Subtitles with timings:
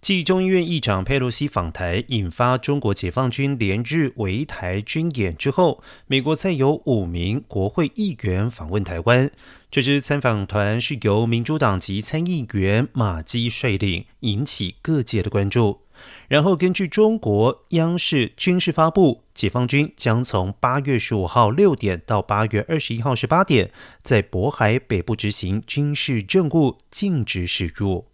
[0.00, 9.30] 继中医院议长佩洛西访台引发中国解放军连日围台军演之后美国再有五名国会议员访问台湾。
[9.68, 15.80] 这支参访团是由民主党籍参议员马基率领引起各界的关注。
[16.28, 23.70] 然后根据中国央视军事发布解放军将从八月十五号六点到八月二十一号十八点
[24.02, 28.06] 在渤海北部执行军事政务禁止驶入。